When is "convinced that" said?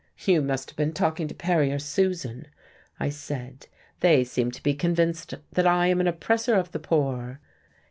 4.73-5.67